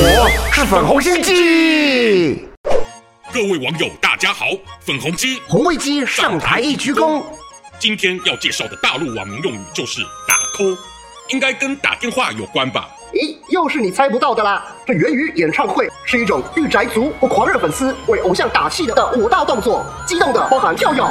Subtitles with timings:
[0.00, 2.48] 我是粉红心机。
[3.30, 4.46] 各位网友，大家好，
[4.80, 7.22] 粉红鸡红卫鸡上台一鞠躬。
[7.78, 10.74] 今天要介绍的大陆网民用语就是打 call，
[11.28, 12.88] 应该跟打电话有关吧？
[13.12, 14.64] 咦，又是你猜不到的啦！
[14.86, 21.02] 这源于演唱会，是一种御宅族或狂热粉丝为偶像打气的舞蹈动作，激动的包含跳跃、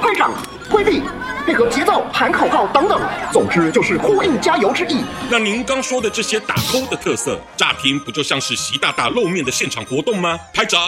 [0.00, 0.32] 拍掌、
[0.70, 1.02] 挥臂。
[1.46, 3.00] 配合节奏喊口号等等，
[3.32, 5.04] 总之就是呼应加油之意。
[5.30, 10.36] 那您刚说的这些打 call 的特色，乍听不就像是习大大露面的现场活动吗？
[10.52, 10.80] 拍掌、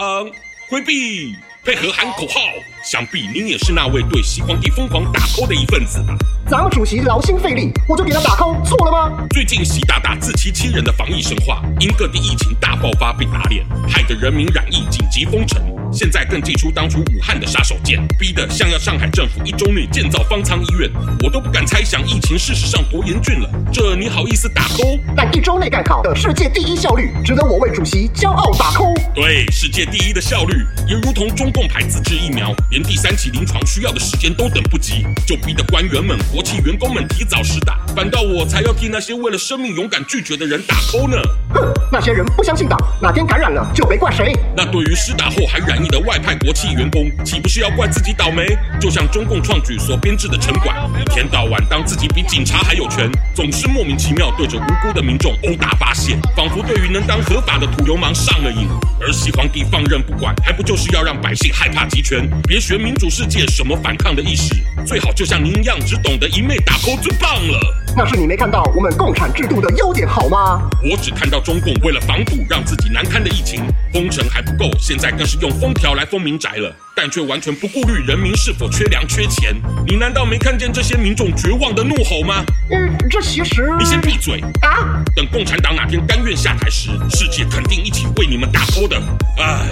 [0.69, 1.33] 回避。
[1.61, 2.39] 配合喊口号，
[2.83, 6.15] 想必您也是那位对习皇帝疯狂打 call 的一份子吧？
[6.47, 9.27] 咱们主席劳心费力，我就给他打 call，错了吗？
[9.29, 15.61] 最近习大大自欺欺人的防疫神话，因各地疫情大爆发被打脸，害得人民染疫紧急封城。
[15.91, 20.89] 现在更祭出当初武汉的杀手锏，逼得像要上海政府一周内建造方舱医院，
[21.23, 23.49] 我都不敢猜想疫情事实上多严峻了。
[23.73, 24.99] 这你好意思打 call？
[25.15, 28.95] 但一周内干好的世界第一效率，值得我为主席骄傲打 call。
[29.15, 41.17] 对，世界第一的效率，也如同中共牌自制疫苗，连第三期临床需要的时间都等不及，就逼得官员们、国企员工们提早施打，反倒我才要替那些为了生命勇敢拒绝的人打 call 呢。
[41.53, 44.31] 哼，那些人不相信党，哪天感染了就没怪谁。
[44.55, 48.45] 那对于施打后还染你的外派国企员工，岂不是要怪自己倒霉？
[48.81, 58.67] 就像中共创举所编制的城管，一天到晚当自己比警察还有权，总是莫名其妙对着无辜的民众殴打发泄，仿佛对于能当合法的土流氓上了瘾。
[58.99, 62.29] 而习皇帝放任不管，还不就是要让百姓害怕集权？
[62.47, 64.55] 别学民主世界什么反抗的意识，
[64.85, 67.57] 最好就像您一样，只懂得一昧打 call 最棒了。
[68.01, 70.61] 那是你没看到我们共产制度的优点好吗？
[70.89, 73.61] 我只看到中共为了防堵让自己难堪的疫情，
[73.91, 79.53] 封城还不够，现在更是用封条来封民宅了，但却完全不顾虑人民是否缺粮缺钱。
[79.85, 82.41] 你难道没看见这些民众绝望的怒吼吗？
[82.71, 83.69] 嗯，这其实……
[83.77, 85.03] 你先闭嘴啊！
[85.13, 88.95] 等共产党哪天甘愿下台时，世界肯定一起为你们打 call 的。
[89.39, 89.69] 唉，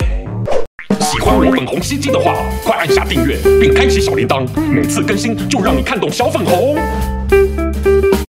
[0.99, 6.77] 喜欢我粉红心机的话，快按下订阅并开启小铃铛，每次更新就让你看懂小粉红。